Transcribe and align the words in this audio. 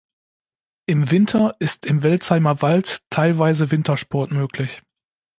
Im 0.87 1.11
Winter 1.11 1.55
ist 1.59 1.85
im 1.85 2.01
Welzheimer 2.01 2.63
Wald 2.63 3.01
teilweise 3.11 3.69
Wintersport 3.69 4.31
möglich. 4.31 4.81